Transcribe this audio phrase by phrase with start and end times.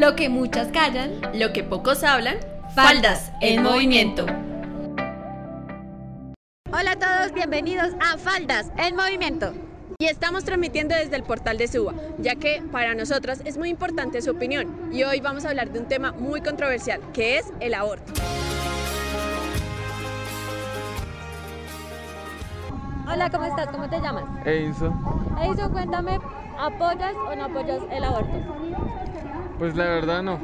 [0.00, 2.38] Lo que muchas callan, lo que pocos hablan,
[2.74, 4.24] Faldas en movimiento.
[6.72, 9.52] Hola a todos, bienvenidos a Faldas en movimiento.
[9.98, 14.22] Y estamos transmitiendo desde el portal de Suba, ya que para nosotras es muy importante
[14.22, 14.88] su opinión.
[14.90, 18.10] Y hoy vamos a hablar de un tema muy controversial, que es el aborto.
[23.06, 23.66] Hola, ¿cómo estás?
[23.66, 24.24] ¿Cómo te llamas?
[24.46, 24.94] Enzo.
[25.42, 26.18] Enzo, cuéntame,
[26.58, 28.32] ¿apoyas o no apoyas el aborto?
[29.60, 30.40] Pues la verdad no.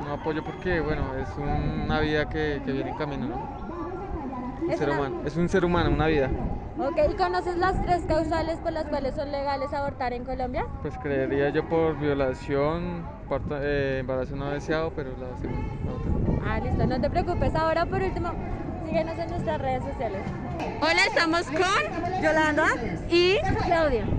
[0.00, 3.36] No apoyo porque, bueno, es una vida que, que viene en camino, ¿no?
[4.66, 5.16] Un Es ser una- humano.
[5.24, 6.28] Es un ser humano, una vida.
[6.76, 10.64] Ok, ¿y conoces las tres causales por las cuales son legales abortar en Colombia?
[10.82, 16.10] Pues creería yo por violación, parto- eh, embarazo no deseado, pero la segunda, la otra.
[16.44, 17.54] Ah, listo, no te preocupes.
[17.54, 18.32] Ahora, por último,
[18.84, 20.22] síguenos en nuestras redes sociales.
[20.80, 22.66] Hola, estamos con Yolanda
[23.08, 23.36] y
[23.66, 24.17] Claudia.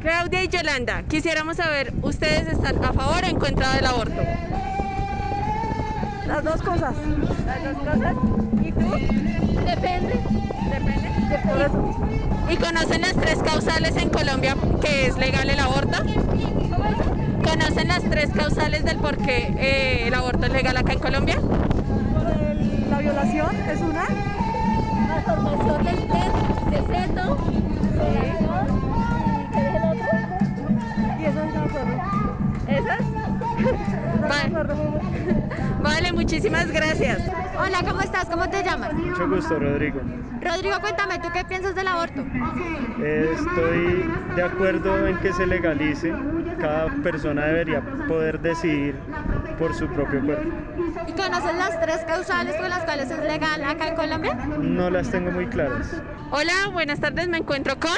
[0.00, 4.22] Claudia y Yolanda, quisiéramos saber, ¿ustedes están a favor o en contra del aborto?
[6.26, 6.94] Las dos cosas.
[7.46, 8.14] Las dos cosas.
[8.64, 8.90] ¿Y tú?
[9.66, 10.20] Depende.
[10.70, 11.10] Depende.
[11.66, 11.96] Eso.
[12.48, 16.02] ¿Y conocen las tres causales en Colombia que es legal el aborto?
[17.44, 21.38] ¿Conocen las tres causales del por qué eh, el aborto es legal acá en Colombia?
[36.50, 37.22] Muchísimas gracias.
[37.58, 38.26] Hola, ¿cómo estás?
[38.26, 38.92] ¿Cómo te llamas?
[38.94, 40.00] Mucho gusto, Rodrigo.
[40.42, 42.24] Rodrigo, cuéntame, ¿tú qué piensas del aborto?
[43.02, 46.12] Eh, Estoy de acuerdo en que se legalice.
[46.60, 48.96] Cada persona debería poder decidir
[49.58, 50.48] por su propio cuerpo.
[51.06, 54.34] ¿Y conoces las tres causales con las cuales es legal acá en Colombia?
[54.34, 55.94] No las tengo muy claras.
[56.30, 57.96] Hola, buenas tardes, me encuentro con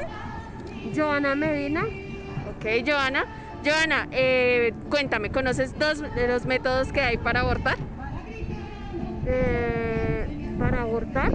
[0.95, 1.83] Joana Medina.
[1.85, 3.25] Ok, Joana.
[3.65, 7.77] Joana, eh, cuéntame, ¿conoces dos de los métodos que hay para abortar?
[9.27, 10.27] Eh,
[10.59, 11.31] para abortar.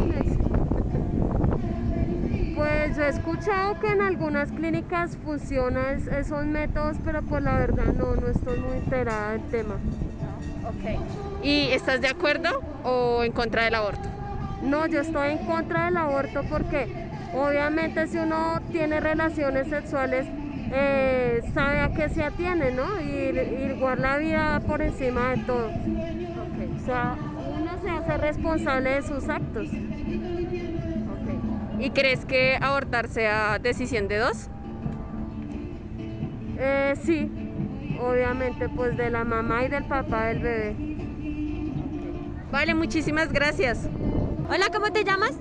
[2.56, 7.58] Pues yo he escuchado que en algunas clínicas funcionan es- esos métodos, pero pues la
[7.60, 9.76] verdad no, no estoy muy enterada del tema.
[11.44, 12.50] ¿Y estás de acuerdo
[12.84, 14.10] o en contra del aborto?
[14.64, 16.88] No, yo estoy en contra del aborto porque
[17.34, 20.26] obviamente si uno tiene relaciones sexuales
[20.72, 22.86] eh, sabe a qué se atiene, ¿no?
[23.00, 25.68] Y, igual la vida por encima de todo.
[25.68, 27.16] O sea,
[27.82, 29.70] se hace responsable de sus actos.
[31.80, 34.50] ¿Y crees que abortar sea decisión de dos?
[36.58, 37.32] Eh, sí,
[38.02, 40.76] obviamente pues de la mamá y del papá del bebé.
[42.52, 43.88] Vale, muchísimas gracias.
[44.50, 45.38] Hola, ¿cómo te llamas?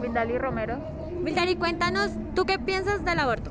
[0.00, 0.78] Vindali Romero.
[1.22, 3.50] Mildari, cuéntanos, ¿tú qué piensas del aborto?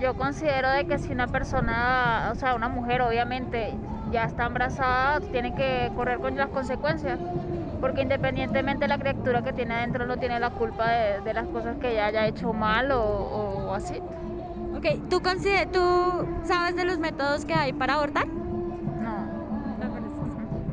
[0.00, 3.72] Yo considero de que si una persona, o sea, una mujer obviamente
[4.12, 7.18] ya está embarazada, tiene que correr con las consecuencias,
[7.80, 11.46] porque independientemente de la criatura que tiene adentro no tiene la culpa de, de las
[11.48, 14.00] cosas que ella haya hecho mal o, o así.
[14.74, 15.80] Ok, ¿tú, consider- ¿tú
[16.44, 18.26] sabes de los métodos que hay para abortar?
[18.28, 19.36] No.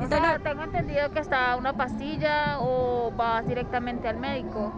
[0.04, 4.72] O sea, tengo entendido que está una pastilla o vas directamente al médico.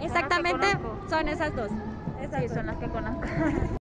[0.00, 1.08] Exactamente, conozco.
[1.08, 1.70] son esas dos.
[1.70, 3.20] Sí, son las que conozco.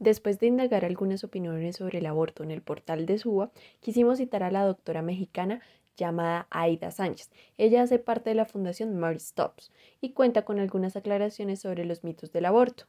[0.00, 3.50] Después de indagar algunas opiniones sobre el aborto en el portal de SUBA,
[3.80, 5.60] quisimos citar a la doctora mexicana
[5.94, 7.30] llamada Aida Sánchez.
[7.58, 12.02] Ella hace parte de la Fundación Mary Stops y cuenta con algunas aclaraciones sobre los
[12.02, 12.86] mitos del aborto.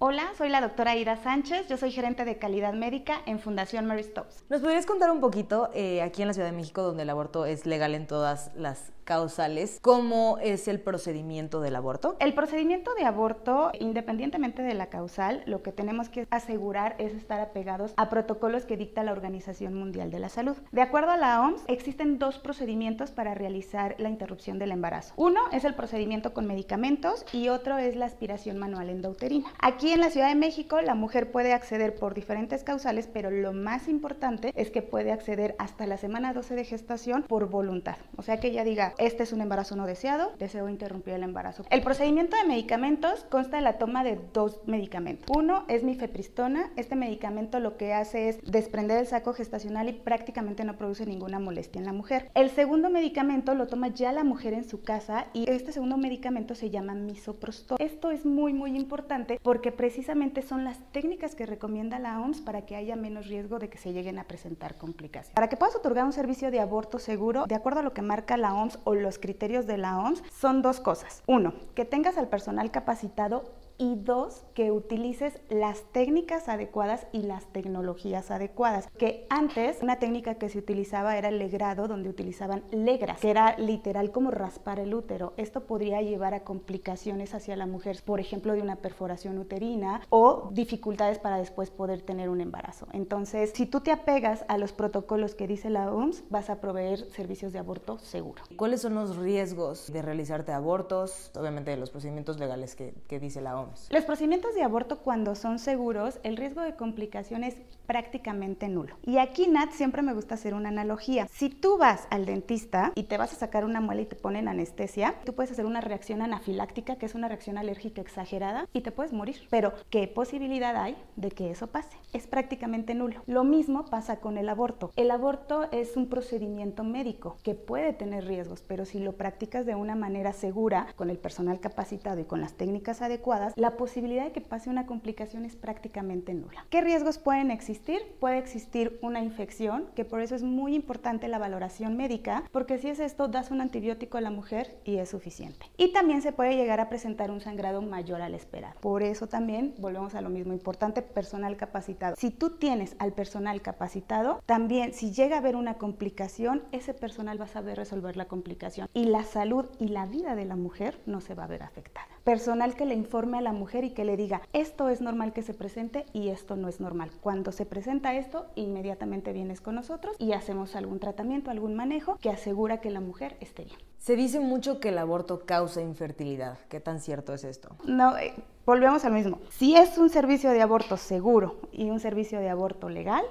[0.00, 4.02] Hola, soy la doctora Ida Sánchez, yo soy gerente de calidad médica en Fundación Mary
[4.02, 4.44] Stops.
[4.48, 7.46] ¿Nos podrías contar un poquito, eh, aquí en la Ciudad de México, donde el aborto
[7.46, 12.16] es legal en todas las causales, cómo es el procedimiento del aborto?
[12.20, 17.40] El procedimiento de aborto, independientemente de la causal, lo que tenemos que asegurar es estar
[17.40, 20.56] apegados a protocolos que dicta la Organización Mundial de la Salud.
[20.70, 25.14] De acuerdo a la OMS, existen dos procedimientos para realizar la interrupción del embarazo.
[25.16, 29.48] Uno es el procedimiento con medicamentos y otro es la aspiración manual endouterina.
[29.58, 33.52] Aquí en la Ciudad de México, la mujer puede acceder por diferentes causales, pero lo
[33.52, 37.96] más importante es que puede acceder hasta la semana 12 de gestación por voluntad.
[38.16, 41.64] O sea que ella diga, este es un embarazo no deseado, deseo interrumpir el embarazo.
[41.70, 45.26] El procedimiento de medicamentos consta de la toma de dos medicamentos.
[45.36, 46.70] Uno es mifepristona.
[46.76, 51.38] Este medicamento lo que hace es desprender el saco gestacional y prácticamente no produce ninguna
[51.38, 52.30] molestia en la mujer.
[52.34, 56.54] El segundo medicamento lo toma ya la mujer en su casa y este segundo medicamento
[56.54, 57.78] se llama misoprostol.
[57.80, 62.62] Esto es muy muy importante porque precisamente son las técnicas que recomienda la OMS para
[62.62, 65.34] que haya menos riesgo de que se lleguen a presentar complicaciones.
[65.34, 68.36] Para que puedas otorgar un servicio de aborto seguro, de acuerdo a lo que marca
[68.36, 71.22] la OMS o los criterios de la OMS, son dos cosas.
[71.26, 73.44] Uno, que tengas al personal capacitado
[73.82, 78.88] y dos, que utilices las técnicas adecuadas y las tecnologías adecuadas.
[78.96, 83.58] Que antes una técnica que se utilizaba era el legrado, donde utilizaban legras, que era
[83.58, 85.32] literal como raspar el útero.
[85.36, 90.50] Esto podría llevar a complicaciones hacia la mujer, por ejemplo, de una perforación uterina o
[90.52, 92.86] dificultades para después poder tener un embarazo.
[92.92, 97.10] Entonces, si tú te apegas a los protocolos que dice la OMS, vas a proveer
[97.10, 98.44] servicios de aborto seguro.
[98.56, 101.32] ¿Cuáles son los riesgos de realizarte abortos?
[101.34, 103.71] Obviamente los procedimientos legales que, que dice la OMS.
[103.90, 108.96] Los procedimientos de aborto cuando son seguros, el riesgo de complicación es prácticamente nulo.
[109.02, 111.26] Y aquí, Nat, siempre me gusta hacer una analogía.
[111.30, 114.48] Si tú vas al dentista y te vas a sacar una muela y te ponen
[114.48, 118.92] anestesia, tú puedes hacer una reacción anafiláctica, que es una reacción alérgica exagerada, y te
[118.92, 119.36] puedes morir.
[119.50, 121.96] Pero, ¿qué posibilidad hay de que eso pase?
[122.12, 123.22] Es prácticamente nulo.
[123.26, 124.92] Lo mismo pasa con el aborto.
[124.96, 129.76] El aborto es un procedimiento médico que puede tener riesgos, pero si lo practicas de
[129.76, 134.32] una manera segura, con el personal capacitado y con las técnicas adecuadas, la posibilidad de
[134.32, 136.66] que pase una complicación es prácticamente nula.
[136.68, 138.02] ¿Qué riesgos pueden existir?
[138.20, 142.88] Puede existir una infección, que por eso es muy importante la valoración médica, porque si
[142.88, 145.64] es esto, das un antibiótico a la mujer y es suficiente.
[145.78, 148.78] Y también se puede llegar a presentar un sangrado mayor al esperado.
[148.80, 152.01] Por eso también volvemos a lo mismo, importante personal capacitado.
[152.16, 157.40] Si tú tienes al personal capacitado, también si llega a haber una complicación, ese personal
[157.40, 161.00] va a saber resolver la complicación y la salud y la vida de la mujer
[161.06, 162.08] no se va a ver afectada.
[162.24, 165.42] Personal que le informe a la mujer y que le diga, esto es normal que
[165.42, 167.10] se presente y esto no es normal.
[167.20, 172.30] Cuando se presenta esto, inmediatamente vienes con nosotros y hacemos algún tratamiento, algún manejo que
[172.30, 173.91] asegura que la mujer esté bien.
[174.02, 176.58] Se dice mucho que el aborto causa infertilidad.
[176.68, 177.76] ¿Qué tan cierto es esto?
[177.84, 178.34] No, eh,
[178.66, 179.38] volvemos al mismo.
[179.50, 183.22] Si es un servicio de aborto seguro y un servicio de aborto legal,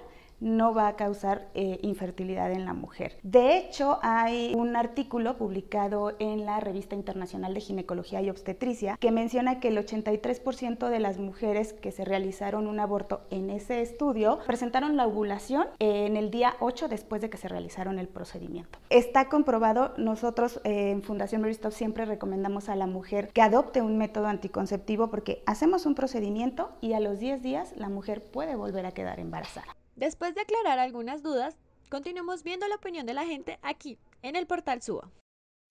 [0.42, 3.18] no va a causar eh, infertilidad en la mujer.
[3.24, 9.12] De hecho, hay un artículo publicado en la Revista Internacional de Ginecología y Obstetricia que
[9.12, 14.40] menciona que el 83% de las mujeres que se realizaron un aborto en ese estudio
[14.46, 18.80] presentaron la ovulación en el día 8 después de que se realizaron el procedimiento.
[18.90, 23.82] Está comprobado, nosotros eh, en Fundación Mary Stop siempre recomendamos a la mujer que adopte
[23.82, 28.56] un método anticonceptivo porque hacemos un procedimiento y a los 10 días la mujer puede
[28.56, 29.76] volver a quedar embarazada.
[30.02, 31.60] Después de aclarar algunas dudas,
[31.92, 35.08] continuemos viendo la opinión de la gente aquí, en el portal SUA.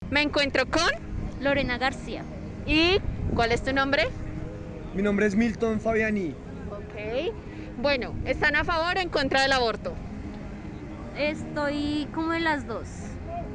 [0.09, 0.89] Me encuentro con
[1.41, 2.23] Lorena García.
[2.65, 2.99] ¿Y
[3.35, 4.03] cuál es tu nombre?
[4.95, 6.29] Mi nombre es Milton Fabiani.
[6.71, 7.33] Ok.
[7.81, 9.95] Bueno, ¿están a favor o en contra del aborto?
[11.17, 12.87] Estoy como en las dos,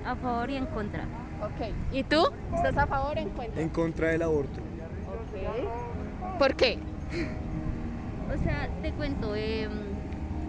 [0.04, 1.04] a favor y en contra.
[1.40, 1.72] Ok.
[1.90, 2.22] ¿Y tú?
[2.54, 3.62] ¿Estás a favor o en contra?
[3.62, 4.60] En contra del aborto.
[5.08, 6.38] Ok.
[6.38, 6.78] ¿Por qué?
[8.28, 9.68] O sea, te cuento, eh,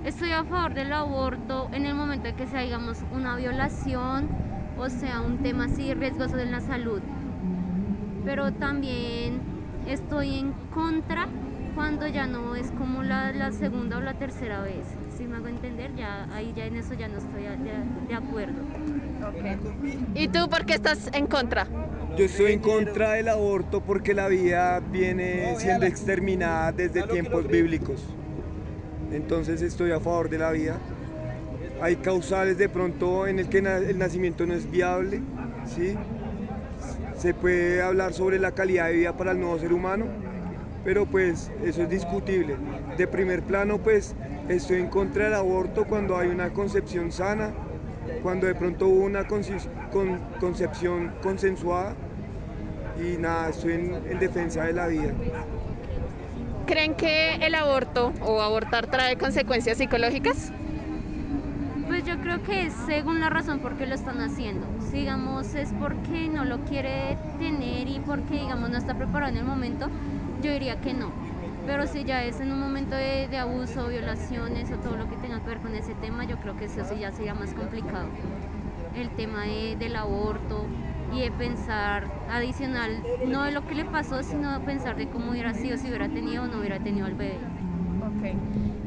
[0.07, 4.29] estoy a favor del aborto en el momento de que sea, digamos, una violación
[4.77, 7.01] o sea, un tema así riesgoso de la salud.
[8.23, 9.41] Pero también
[9.87, 11.27] estoy en contra
[11.75, 14.85] cuando ya no es como la, la segunda o la tercera vez.
[15.17, 18.61] Si me hago entender, ya ahí ya en eso ya no estoy de, de acuerdo.
[20.15, 21.67] ¿Y tú por qué estás en contra?
[22.17, 28.16] Yo estoy en contra del aborto porque la vida viene siendo exterminada desde tiempos bíblicos.
[29.11, 30.77] Entonces estoy a favor de la vida.
[31.81, 35.21] Hay causales de pronto en el que el nacimiento no es viable,
[35.65, 35.95] ¿sí?
[37.17, 40.05] Se puede hablar sobre la calidad de vida para el nuevo ser humano,
[40.83, 42.55] pero pues eso es discutible.
[42.97, 44.15] De primer plano pues
[44.49, 47.51] estoy en contra del aborto cuando hay una concepción sana,
[48.23, 51.95] cuando de pronto hubo una concepción consensuada
[52.99, 55.11] y nada, estoy en defensa de la vida.
[56.67, 60.51] ¿Creen que el aborto o abortar trae consecuencias psicológicas?
[61.87, 64.67] Pues yo creo que es según la razón por qué lo están haciendo.
[64.81, 69.37] Si digamos es porque no lo quiere tener y porque digamos no está preparado en
[69.37, 69.89] el momento,
[70.41, 71.13] yo diría que no.
[71.65, 75.39] Pero si ya es en un momento de, abuso, violaciones o todo lo que tenga
[75.39, 78.09] que ver con ese tema, yo creo que eso sí ya sería más complicado.
[78.93, 80.67] El tema de- del aborto
[81.13, 85.31] y de pensar adicional, no de lo que le pasó, sino de pensar de cómo
[85.31, 87.37] hubiera sido si hubiera tenido o no hubiera tenido al bebé.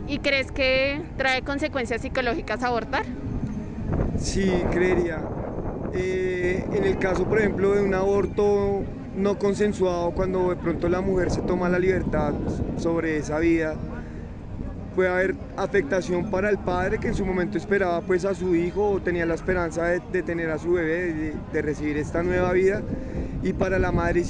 [0.07, 3.05] ¿Y crees que trae consecuencias psicológicas abortar?
[4.19, 5.23] Sí, creería.
[5.93, 8.83] Eh, en el caso, por ejemplo, de un aborto
[9.17, 12.33] no consensuado, cuando de pronto la mujer se toma la libertad
[12.77, 13.77] sobre esa vida,
[15.01, 18.87] puede haber afectación para el padre que en su momento esperaba pues a su hijo
[18.87, 22.83] o tenía la esperanza de, tener a su bebé, de, recibir esta nueva vida.
[23.43, 24.23] Y para la madre,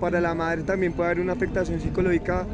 [0.00, 2.44] para la madre también puede haber una afectación psicológica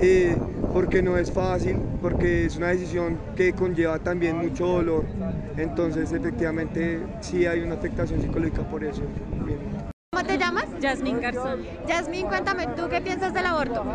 [0.00, 0.34] eh,
[0.72, 5.04] porque no es fácil, porque es una decisión que conlleva también mucho dolor.
[5.58, 9.02] Entonces efectivamente sí hay una afectación psicológica por eso.
[9.44, 9.90] Bien.
[10.12, 10.64] ¿Cómo te llamas?
[10.80, 11.64] Yasmín Garzón.
[11.86, 13.86] Yasmín, cuéntame, ¿tú qué piensas del aborto?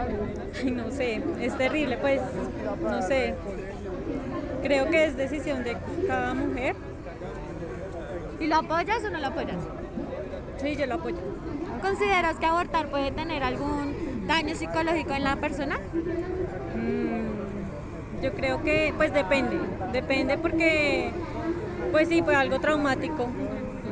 [0.57, 2.21] Ay, no sé, es terrible, pues,
[2.81, 3.35] no sé.
[4.63, 5.75] Creo que es decisión de
[6.07, 6.77] cada mujer.
[8.39, 9.57] ¿Y lo apoyas o no lo apoyas?
[10.61, 11.17] Sí, yo lo apoyo.
[11.81, 15.75] ¿Consideras que abortar puede tener algún daño psicológico en la persona?
[16.75, 19.59] Mm, yo creo que, pues depende,
[19.91, 21.11] depende porque,
[21.91, 23.27] pues sí, fue algo traumático.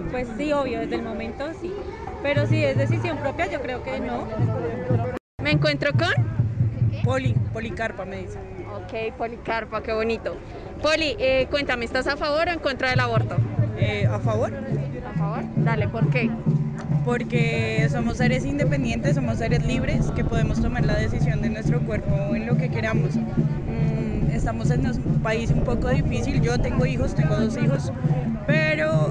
[0.10, 1.74] Pues sí, obvio, desde el momento sí.
[2.24, 4.28] Pero si es decisión propia, yo creo que no.
[5.44, 6.14] Me encuentro con
[7.04, 8.40] Poli, Policarpa me dice.
[8.74, 10.38] Ok, Policarpa, qué bonito.
[10.82, 13.36] Poli, eh, cuéntame, ¿estás a favor o en contra del aborto?
[13.78, 14.54] Eh, a favor.
[14.54, 15.44] A favor.
[15.58, 16.30] Dale, ¿por qué?
[17.04, 22.36] Porque somos seres independientes, somos seres libres que podemos tomar la decisión de nuestro cuerpo
[22.36, 23.16] en lo que queramos.
[23.18, 27.92] Mm, estamos en un país un poco difícil, yo tengo hijos, tengo dos hijos,
[28.48, 28.63] pero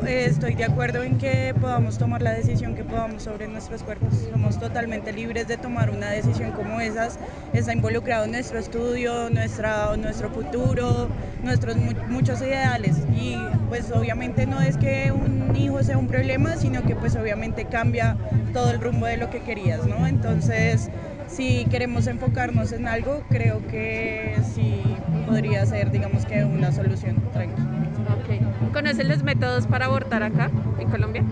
[0.06, 4.14] eh, estoy de acuerdo en que podamos tomar la decisión que podamos sobre nuestros cuerpos.
[4.30, 7.18] Somos totalmente libres de tomar una decisión como esas.
[7.52, 11.08] Está involucrado nuestro estudio, nuestra, nuestro futuro,
[11.42, 11.76] nuestros
[12.08, 12.96] muchos ideales.
[13.14, 13.36] Y
[13.68, 18.16] pues obviamente no es que un hijo sea un problema, sino que pues obviamente cambia
[18.52, 20.06] todo el rumbo de lo que querías, ¿no?
[20.06, 20.90] Entonces,
[21.26, 27.22] si queremos enfocarnos en algo, creo que sí podría ser, digamos que una solución.
[27.32, 28.51] Tranquila.
[28.72, 31.22] ¿Conocen los métodos para abortar acá, en Colombia?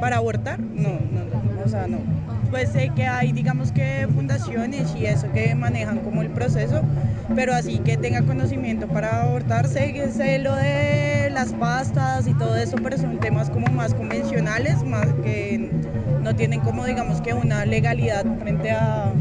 [0.00, 0.60] ¿Para abortar?
[0.60, 1.98] No, no, no, o sea, no.
[2.50, 6.82] Pues sé que hay, digamos que fundaciones y eso que manejan como el proceso,
[7.34, 12.56] pero así que tenga conocimiento para abortar, sé, sé lo de las pastas y todo
[12.56, 15.70] eso, pero son temas como más convencionales, más que
[16.22, 19.12] no tienen como, digamos que una legalidad frente a,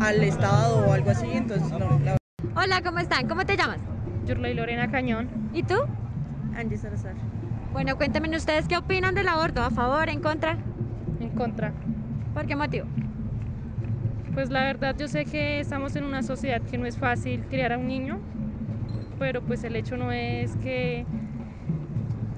[0.00, 2.18] al Estado o algo así, entonces no.
[2.54, 3.28] Hola, ¿cómo están?
[3.28, 3.78] ¿Cómo te llamas?
[4.26, 5.28] Yurley Lorena Cañón.
[5.52, 5.76] ¿Y tú?
[6.54, 7.14] Angie Salazar.
[7.72, 10.56] Bueno, cuéntenme ustedes qué opinan del aborto, ¿a favor, en contra?
[11.20, 11.72] En contra.
[12.34, 12.86] ¿Por qué motivo?
[14.34, 17.72] Pues la verdad yo sé que estamos en una sociedad que no es fácil criar
[17.72, 18.20] a un niño,
[19.18, 21.04] pero pues el hecho no es que,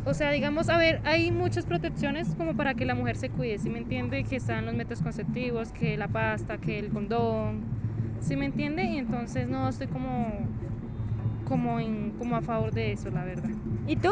[0.05, 3.59] o sea, digamos, a ver, hay muchas protecciones como para que la mujer se cuide,
[3.59, 4.25] ¿sí me entiende?
[4.25, 7.61] Que están los métodos conceptivos, que la pasta, que el condón,
[8.21, 8.85] ¿sí me entiende?
[8.85, 10.47] Y entonces no estoy como,
[11.51, 13.51] como, en, como a favor de eso, la verdad.
[13.85, 14.09] ¿Y tú?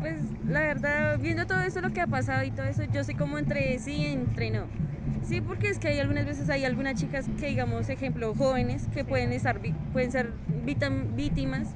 [0.00, 3.14] Pues la verdad, viendo todo eso, lo que ha pasado y todo eso, yo soy
[3.14, 4.66] como entre sí y entre no.
[5.22, 9.04] Sí, porque es que hay algunas veces hay algunas chicas que, digamos, ejemplo, jóvenes que
[9.04, 9.60] pueden, estar,
[9.92, 10.32] pueden ser
[10.64, 11.68] víctimas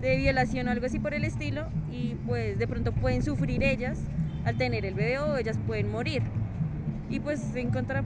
[0.00, 3.98] de violación o algo así por el estilo y pues de pronto pueden sufrir ellas
[4.44, 6.22] al tener el bebé o ellas pueden morir.
[7.08, 8.04] Y pues en contra,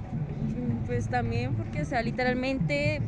[0.86, 3.00] pues también porque, o sea, literalmente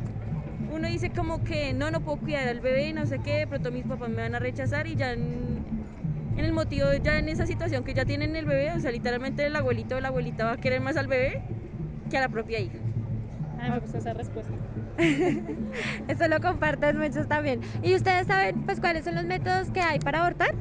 [0.71, 3.71] uno dice como que no, no puedo cuidar al bebé, no sé qué, de pronto
[3.71, 5.63] mis papás me van a rechazar y ya en
[6.37, 9.55] el motivo, ya en esa situación que ya tienen el bebé, o sea, literalmente el
[9.55, 11.41] abuelito o la abuelita va a querer más al bebé
[12.09, 12.77] que a la propia hija.
[13.59, 14.53] Ay, me gusta esa respuesta.
[16.07, 17.61] Eso lo comparten muchos también.
[17.81, 20.53] ¿Y ustedes saben pues cuáles son los métodos que hay para abortar?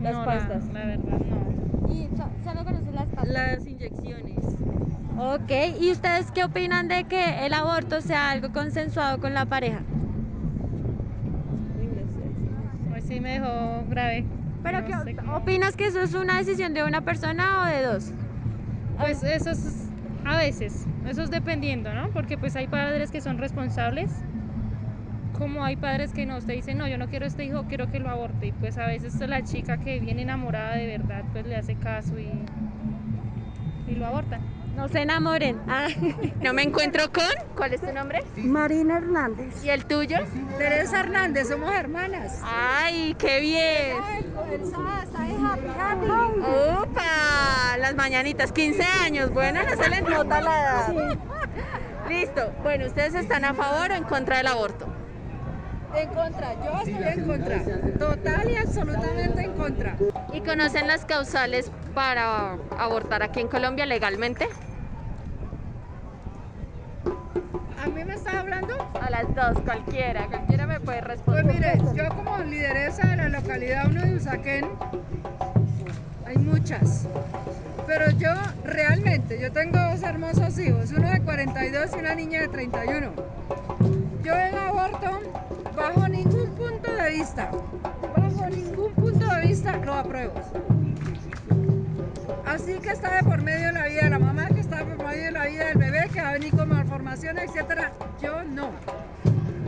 [0.00, 0.64] Las pastas.
[0.72, 1.92] La, verdad, no.
[1.92, 2.08] ¿Y
[2.44, 3.28] solo conocen las pastas?
[3.28, 4.57] Las inyecciones.
[5.20, 9.82] Ok, ¿y ustedes qué opinan de que el aborto sea algo consensuado con la pareja?
[12.88, 14.24] Pues sí me dejó grave.
[14.62, 14.92] ¿Pero qué
[15.34, 18.12] opinas que eso es una decisión de una persona o de dos?
[18.96, 19.88] Pues eso es
[20.24, 22.10] a veces, eso es dependiendo, ¿no?
[22.12, 24.10] Porque pues hay padres que son responsables,
[25.36, 27.98] como hay padres que no, usted dice, no, yo no quiero este hijo, quiero que
[27.98, 28.46] lo aborte.
[28.46, 32.20] Y pues a veces la chica que viene enamorada de verdad, pues le hace caso
[32.20, 32.30] y,
[33.86, 34.40] y lo aborta.
[34.78, 35.60] No se enamoren.
[35.66, 35.88] Ah.
[36.40, 37.24] No me encuentro con.
[37.56, 38.22] ¿Cuál es tu nombre?
[38.36, 39.64] Marina Hernández.
[39.64, 40.18] ¿Y el tuyo?
[40.56, 42.40] Teresa Hernández, somos hermanas.
[42.44, 43.96] ¡Ay, qué bien!
[46.80, 47.76] ¡Upa!
[47.80, 49.32] Las mañanitas, 15 años.
[49.32, 51.18] Bueno, no se les nota la edad.
[52.08, 52.52] Listo.
[52.62, 54.86] Bueno, ¿ustedes están a favor o en contra del aborto?
[55.96, 57.64] En contra, yo estoy en contra.
[57.98, 59.96] Total y absolutamente en contra.
[60.32, 64.48] ¿Y conocen las causales para abortar aquí en Colombia legalmente?
[67.88, 68.74] Mí me está hablando?
[69.00, 71.44] A las dos, cualquiera, cualquiera me puede responder.
[71.44, 74.66] Pues mire, yo como lideresa de la localidad 1 de Usaquén,
[76.26, 77.06] hay muchas.
[77.86, 82.48] Pero yo realmente, yo tengo dos hermosos hijos, uno de 42 y una niña de
[82.48, 83.12] 31.
[84.22, 85.20] Yo en aborto,
[85.74, 87.50] bajo ningún punto de vista,
[88.14, 90.34] bajo ningún punto de vista lo apruebo.
[92.48, 95.06] Así que está de por medio de la vida de la mamá, que está por
[95.06, 97.92] medio de la vida del bebé, que va a venir con malformaciones, etcétera.
[98.22, 98.70] Yo no.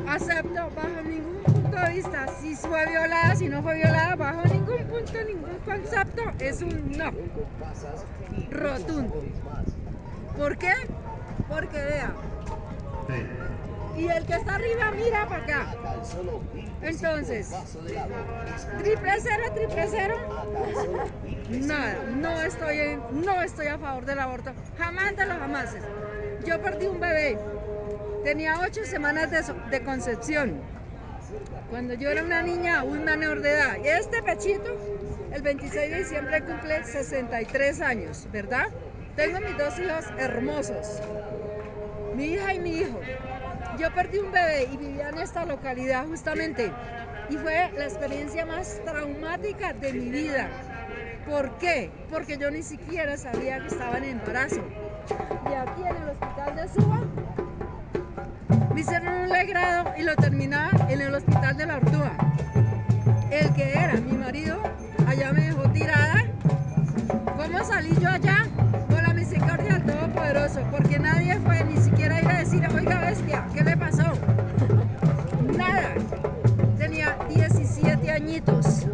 [0.09, 4.83] acepto bajo ningún punto de vista si fue violada, si no fue violada, bajo ningún
[4.85, 7.11] punto, ningún concepto, es un no.
[8.51, 9.25] Rotundo.
[10.39, 10.73] ¿Por qué?
[11.49, 12.13] Porque vea.
[13.95, 15.75] Y el que está arriba mira para acá.
[16.81, 17.53] Entonces,
[18.79, 20.17] triple cero, triple cero.
[21.51, 24.53] Nada, no estoy, no estoy a favor del aborto.
[24.79, 25.83] Jamás de los jamases.
[26.47, 27.39] Yo perdí un bebé.
[28.25, 30.61] Tenía ocho semanas de, concepción.
[31.71, 33.77] Cuando yo era una niña, un menor de edad.
[33.85, 34.77] Este pechito,
[35.33, 38.67] el 26 de diciembre cumple 63 años, ¿verdad?
[39.17, 41.01] Tengo mis dos hijos hermosos.
[42.15, 43.01] Mi hija y mi hijo.
[43.79, 46.71] Yo perdí un bebé y vivía en esta localidad justamente.
[47.29, 50.49] Y fue la experiencia más traumática de mi vida.
[51.27, 51.91] ¿Por qué?
[52.11, 54.63] Porque yo ni siquiera sabía que estaba en embarazo.
[55.51, 57.01] Y aquí en el hospital de Suba
[58.75, 62.13] me hicieron un legrado y lo terminaba en el hospital de la Ortúa.
[63.31, 64.61] El que era mi marido
[65.07, 66.25] allá me dejó tirada.
[67.37, 68.47] ¿Cómo salí yo allá?
[68.89, 73.47] Con la misericordia del Todopoderoso, porque nadie fue ni siquiera ir a decir, oiga bestia,
[73.55, 74.05] ¿qué le pasó?
[75.57, 75.95] Nada.
[76.79, 78.87] Tenía 17 añitos.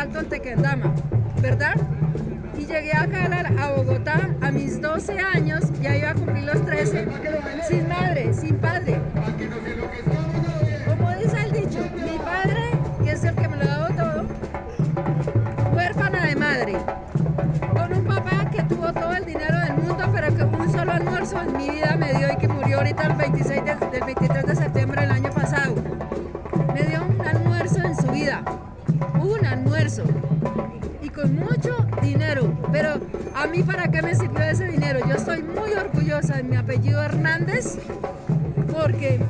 [0.00, 0.94] Salto en Tequendama,
[1.42, 1.74] ¿verdad?
[2.56, 7.06] Y llegué a, a Bogotá a mis 12 años, ya iba a cumplir los 13,
[7.68, 8.98] sin madre, sin padre.
[10.86, 12.70] Como dice el dicho, mi padre,
[13.04, 14.26] que es el que me lo ha dado todo,
[15.74, 16.76] huérfana de madre.
[17.74, 21.42] Con un papá que tuvo todo el dinero del mundo, pero que un solo almuerzo
[21.42, 24.56] en mi vida me dio y que murió ahorita el 26 de- del 23 de
[24.56, 24.89] septiembre
[33.50, 35.00] mí para qué me sirvió ese dinero?
[35.08, 37.78] Yo estoy muy orgullosa de mi apellido Hernández
[38.72, 39.20] porque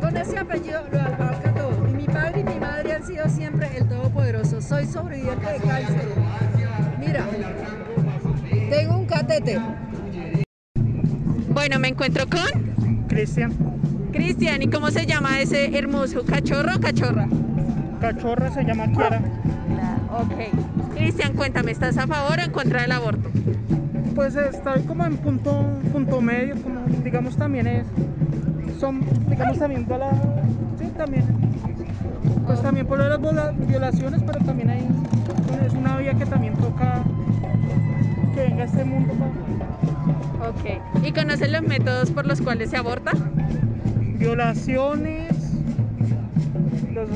[0.00, 1.88] con ese apellido lo abarca todo.
[1.88, 4.60] Y mi padre y mi madre han sido siempre el Todopoderoso.
[4.60, 6.08] Soy sobreviviente de cáncer.
[6.98, 7.26] Mira,
[8.70, 9.58] tengo un catete.
[11.48, 13.52] Bueno, me encuentro con Cristian.
[14.12, 14.62] Cristian.
[14.62, 17.26] ¿Y cómo se llama ese hermoso cachorro o cachorra?
[18.00, 19.22] Cachorra se llama Kiara.
[20.10, 20.94] Ok.
[20.94, 23.30] Cristian, cuéntame, ¿estás a favor o en contra del aborto?
[24.14, 27.86] Pues estoy como en punto, punto medio, como digamos también es.
[28.78, 30.10] Son, digamos también de la.
[30.78, 31.24] Sí, también.
[32.46, 34.88] Pues también por las violaciones, pero también hay.
[35.66, 37.02] Es una vía que también toca
[38.34, 40.50] que venga este mundo para.
[40.50, 41.04] Ok.
[41.06, 43.12] ¿Y conoces los métodos por los cuales se aborta?
[44.18, 45.36] Violaciones.
[46.92, 47.08] Los,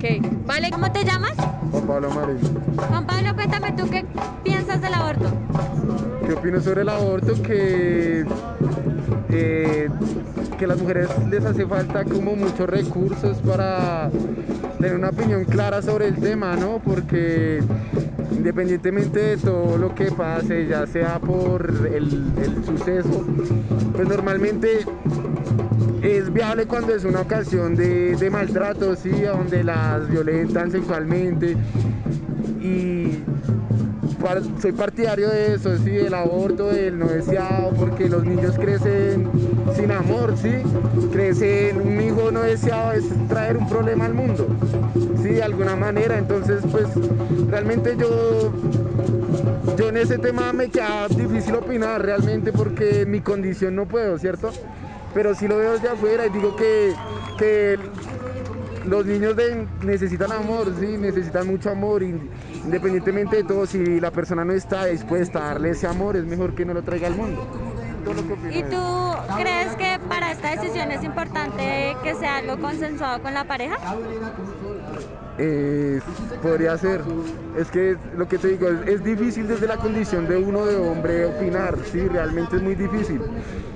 [0.00, 0.46] Ok.
[0.46, 1.34] Vale, ¿cómo te llamas?
[1.70, 2.48] Juan Pablo Amarillo.
[2.88, 4.06] Juan Pablo, cuéntame tú qué
[4.42, 5.30] piensas del aborto.
[6.26, 7.34] ¿Qué opino sobre el aborto?
[7.42, 8.24] Que,
[9.28, 9.90] eh,
[10.58, 14.10] que a las mujeres les hace falta como muchos recursos para
[14.78, 16.80] tener una opinión clara sobre el tema, ¿no?
[16.82, 17.62] Porque
[18.32, 23.26] independientemente de todo lo que pase, ya sea por el, el suceso,
[23.94, 24.86] pues normalmente
[26.02, 29.10] es viable cuando es una ocasión de, de maltrato, ¿sí?
[29.10, 31.56] Donde las violentan sexualmente
[32.60, 33.22] y
[34.60, 39.28] soy partidario de eso, sí, del aborto, del no deseado, porque los niños crecen
[39.74, 40.52] sin amor, sí,
[41.10, 44.46] crecen, un hijo no deseado es traer un problema al mundo,
[45.22, 46.86] sí, de alguna manera, entonces pues
[47.48, 48.52] realmente yo,
[49.78, 54.52] yo en ese tema me queda difícil opinar realmente porque mi condición no puedo, ¿cierto?
[55.14, 56.94] Pero sí lo veo desde afuera y digo que,
[57.38, 57.78] que
[58.84, 59.34] los niños
[59.82, 65.38] necesitan amor, sí, necesitan mucho amor, independientemente de todo, si la persona no está dispuesta
[65.38, 67.46] a darle ese amor, es mejor que no lo traiga al mundo.
[68.50, 68.76] ¿Y tú
[69.36, 73.76] crees que para esta decisión es importante que sea algo consensuado con la pareja?
[76.42, 77.02] Podría ser.
[77.56, 80.76] Es que lo que te digo, es, es difícil desde la condición de uno de
[80.76, 83.20] hombre opinar, sí, realmente es muy difícil.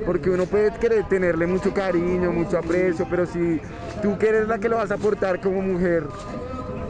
[0.05, 3.61] Porque uno puede querer tenerle mucho cariño, mucho aprecio, pero si
[4.03, 6.05] tú que eres la que lo vas a aportar como mujer,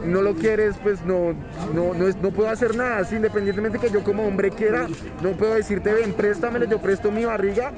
[0.05, 1.33] no lo quieres, pues no,
[1.73, 4.87] no, no, es- no puedo hacer nada, sí, independientemente que yo como hombre quiera,
[5.21, 7.71] no puedo decirte, ven, préstamelo, yo presto mi barriga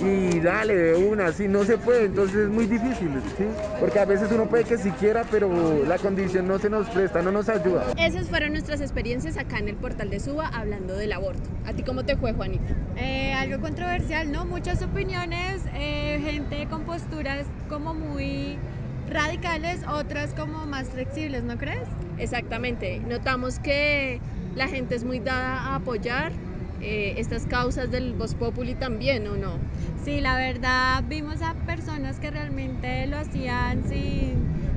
[0.00, 3.44] y dale de una, sí, no se puede, entonces es muy difícil, sí,
[3.80, 7.22] porque a veces uno puede que sí quiera, pero la condición no se nos presta,
[7.22, 7.92] no nos ayuda.
[7.98, 11.50] Esas fueron nuestras experiencias acá en el portal de Suba hablando del aborto.
[11.64, 12.64] ¿A ti cómo te fue, Juanita?
[12.96, 14.46] Eh, algo controversial, ¿no?
[14.46, 18.60] Muchas opiniones, eh, gente con posturas como muy
[19.08, 21.88] radicales, otras como más flexibles, ¿no crees?
[22.18, 23.00] Exactamente.
[23.00, 24.20] Notamos que
[24.54, 26.32] la gente es muy dada a apoyar
[26.80, 29.58] eh, estas causas del Voz Populi también, ¿o no?
[30.04, 34.34] Sí, la verdad vimos a personas que realmente lo hacían sin,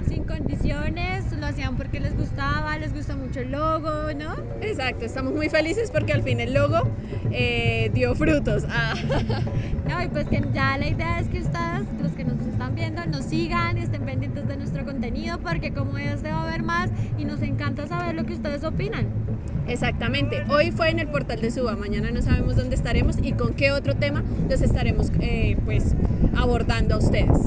[0.08, 4.36] sin condiciones, lo hacían porque les gustaba, les gusta mucho el logo, ¿no?
[4.62, 6.80] Exacto, estamos muy felices porque al fin el logo
[7.32, 8.64] eh, dio frutos.
[8.70, 8.94] Ah.
[9.88, 12.12] No, y pues que ya la idea es que ustedes, los
[13.28, 17.42] sigan estén pendientes de nuestro contenido porque como este va a haber más y nos
[17.42, 19.08] encanta saber lo que ustedes opinan.
[19.68, 20.44] Exactamente.
[20.50, 23.72] Hoy fue en el portal de Suba, mañana no sabemos dónde estaremos y con qué
[23.72, 25.94] otro tema los estaremos eh, pues
[26.36, 27.38] abordando a ustedes.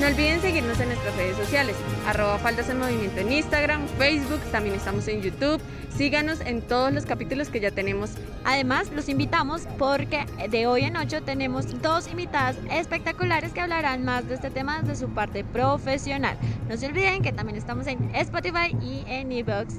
[0.00, 1.74] No olviden seguirnos en nuestras redes sociales,
[2.06, 5.58] arroba Faldas en Movimiento en Instagram, Facebook, también estamos en YouTube.
[5.96, 8.10] Síganos en todos los capítulos que ya tenemos.
[8.44, 14.28] Además, los invitamos porque de hoy en ocho tenemos dos invitadas espectaculares que hablarán más
[14.28, 16.36] de este tema desde su parte profesional.
[16.68, 19.76] No se olviden que también estamos en Spotify y en Evox.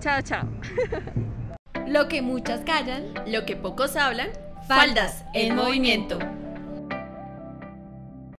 [0.00, 0.48] Chao, chao.
[1.86, 4.30] Lo que muchas callan, lo que pocos hablan,
[4.66, 6.18] faldas en movimiento.